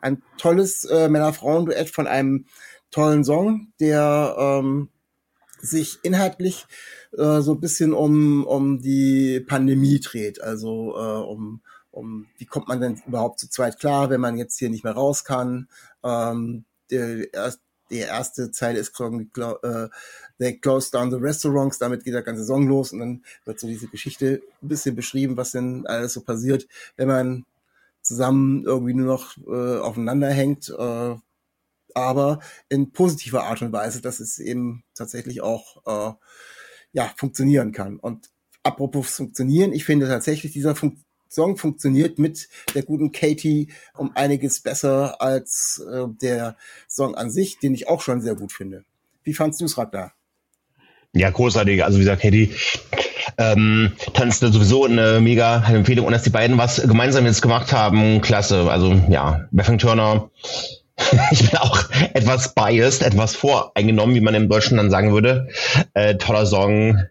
[0.00, 2.46] ein tolles äh, Männer-Frauen-Duett von einem
[2.90, 4.88] tollen Song, der ähm,
[5.60, 6.66] sich inhaltlich
[7.16, 12.68] äh, so ein bisschen um, um die Pandemie dreht, also äh, um, um wie kommt
[12.68, 15.68] man denn überhaupt zu zweit klar, wenn man jetzt hier nicht mehr raus kann.
[16.02, 19.88] Ähm, der, erst, die erste Zeile ist äh,
[20.38, 23.66] They close down the restaurants, damit geht der ganze Song los und dann wird so
[23.66, 26.66] diese Geschichte ein bisschen beschrieben, was denn alles so passiert,
[26.96, 27.46] wenn man
[28.02, 30.68] zusammen irgendwie nur noch äh, aufeinander hängt.
[30.70, 31.16] Äh,
[31.94, 36.14] aber in positiver Art und Weise, dass es eben tatsächlich auch äh,
[36.92, 37.98] ja, funktionieren kann.
[37.98, 38.30] Und
[38.62, 41.03] apropos funktionieren, ich finde tatsächlich, dieser Fun
[41.34, 46.56] Song funktioniert mit der guten Katie um einiges besser als äh, der
[46.88, 48.84] Song an sich, den ich auch schon sehr gut finde.
[49.24, 50.12] Wie fandst du es, Ragnar?
[51.12, 51.84] Ja, großartig.
[51.84, 52.52] Also wie gesagt, Katie
[53.38, 58.20] ähm, tanzt sowieso eine mega Empfehlung und dass die beiden was gemeinsam jetzt gemacht haben,
[58.20, 58.70] klasse.
[58.70, 60.30] Also ja, Bethany Turner
[61.32, 65.48] ich bin auch etwas biased, etwas voreingenommen, wie man im Deutschen dann sagen würde.
[65.94, 67.02] Äh, toller Song,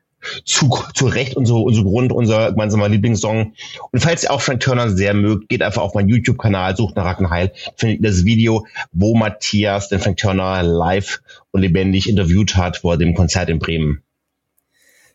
[0.45, 3.53] zu, zu Recht unser, unser Grund, unser gemeinsamer Lieblingssong.
[3.91, 7.05] Und falls ihr auch Frank Turner sehr mögt, geht einfach auf meinen YouTube-Kanal, sucht nach
[7.05, 12.77] Rackenheil, findet ihr das Video, wo Matthias den Frank Turner live und lebendig interviewt hat
[12.77, 14.03] vor dem Konzert in Bremen.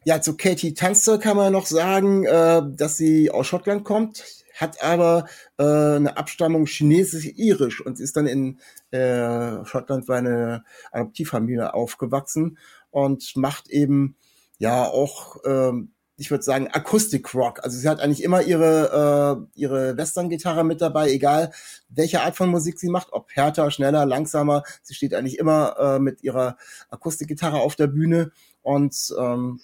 [0.04, 4.22] Ja, zu Katie Tunstall kann man noch sagen, äh, dass sie aus Schottland kommt
[4.58, 5.26] hat aber
[5.58, 8.58] äh, eine Abstammung chinesisch-irisch und ist dann in
[8.90, 12.58] äh, Schottland bei einer Adoptivfamilie aufgewachsen
[12.90, 14.16] und macht eben
[14.58, 17.62] ja auch, ähm, ich würde sagen, Akustik-Rock.
[17.62, 21.52] Also sie hat eigentlich immer ihre, äh, ihre Western-Gitarre mit dabei, egal
[21.88, 24.64] welche Art von Musik sie macht, ob härter, schneller, langsamer.
[24.82, 26.56] Sie steht eigentlich immer äh, mit ihrer
[26.90, 29.60] Akustikgitarre auf der Bühne und ähm,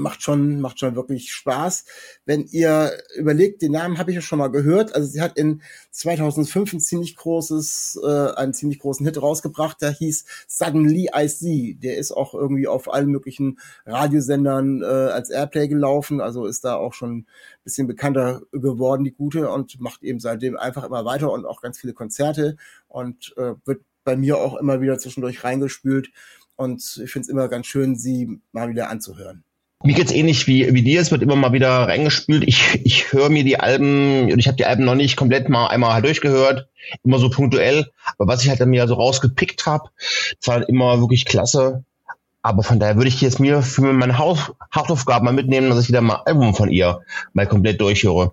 [0.00, 1.84] macht schon, macht schon wirklich Spaß.
[2.24, 4.94] Wenn ihr überlegt, den Namen habe ich ja schon mal gehört.
[4.94, 9.92] Also sie hat in 2005 ein ziemlich großes, äh, einen ziemlich großen Hit rausgebracht, der
[9.92, 11.74] hieß Suddenly I See.
[11.74, 16.20] Der ist auch irgendwie auf allen möglichen Radiosendern äh, als Airplay gelaufen.
[16.20, 17.26] Also ist da auch schon ein
[17.64, 21.78] bisschen bekannter geworden, die gute, und macht eben seitdem einfach immer weiter und auch ganz
[21.78, 22.56] viele Konzerte
[22.88, 26.10] und äh, wird bei mir auch immer wieder zwischendurch reingespült.
[26.56, 29.44] Und ich finde es immer ganz schön, sie mal wieder anzuhören.
[29.82, 31.00] Mir geht's ähnlich wie, wie dir.
[31.00, 32.44] Es wird immer mal wieder reingespült.
[32.46, 35.68] Ich, ich höre mir die Alben, und ich habe die Alben noch nicht komplett mal
[35.68, 36.68] einmal halt durchgehört,
[37.02, 37.90] immer so punktuell.
[38.18, 39.88] Aber was ich halt dann mir so rausgepickt habe,
[40.44, 41.82] war halt immer wirklich klasse.
[42.42, 45.88] Aber von daher würde ich jetzt mir für meine Haus Hausaufgaben mal mitnehmen, dass ich
[45.88, 47.00] wieder mal Album von ihr
[47.32, 48.32] mal komplett durchhöre.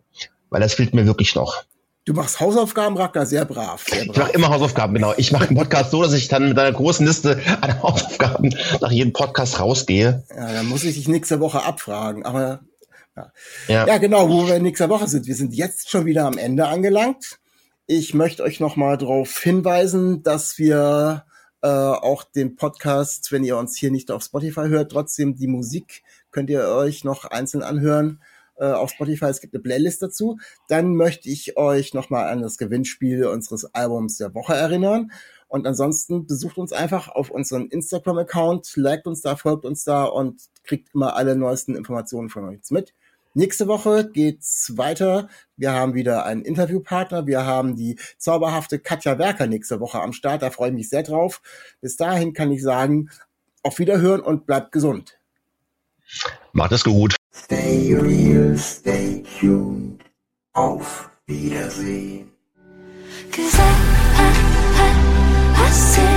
[0.49, 1.63] Weil das fehlt mir wirklich noch.
[2.07, 3.85] Du machst Hausaufgaben, Ragnar, sehr brav.
[3.85, 4.15] Sehr brav.
[4.15, 5.13] Ich mache immer Hausaufgaben, genau.
[5.17, 8.91] Ich mache einen Podcast so, dass ich dann mit einer großen Liste an Hausaufgaben nach
[8.91, 10.23] jedem Podcast rausgehe.
[10.33, 12.23] Ja, dann muss ich dich nächste Woche abfragen.
[12.23, 12.61] Aber
[13.17, 13.31] ja.
[13.67, 13.87] Ja.
[13.87, 15.27] ja, genau, wo wir nächste Woche sind.
[15.27, 17.39] Wir sind jetzt schon wieder am Ende angelangt.
[17.87, 21.25] Ich möchte euch noch mal darauf hinweisen, dass wir
[21.61, 26.03] äh, auch den Podcast, wenn ihr uns hier nicht auf Spotify hört, trotzdem die Musik
[26.31, 28.21] könnt ihr euch noch einzeln anhören
[28.57, 29.25] äh, auf Spotify.
[29.25, 30.37] Es gibt eine Playlist dazu.
[30.67, 35.11] Dann möchte ich euch noch mal an das Gewinnspiel unseres Albums der Woche erinnern.
[35.47, 40.41] Und ansonsten besucht uns einfach auf unseren Instagram-Account, liked uns da, folgt uns da und
[40.63, 42.93] kriegt immer alle neuesten Informationen von uns mit.
[43.33, 45.29] Nächste Woche geht's weiter.
[45.57, 47.27] Wir haben wieder einen Interviewpartner.
[47.27, 50.41] Wir haben die zauberhafte Katja Werker nächste Woche am Start.
[50.41, 51.41] Da freue ich mich sehr drauf.
[51.79, 53.09] Bis dahin kann ich sagen,
[53.61, 55.19] auf Wiederhören und bleibt gesund.
[56.51, 57.16] Macht es gut.
[57.43, 60.03] Stay real, stay tuned.
[60.53, 62.31] Auf Wiedersehen.
[63.31, 63.71] Cause I,
[64.17, 64.31] I,
[64.75, 66.16] I, I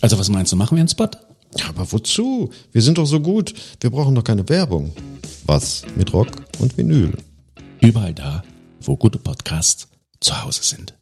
[0.00, 1.10] Also was meinst du, machen wir einen Spot?
[1.56, 2.50] Ja, aber wozu?
[2.72, 3.54] Wir sind doch so gut.
[3.80, 4.92] Wir brauchen doch keine Werbung.
[5.44, 6.28] Was mit Rock
[6.58, 7.16] und Vinyl?
[7.80, 8.42] Überall da,
[8.80, 9.88] wo gute Podcasts
[10.20, 10.97] zu Hause sind.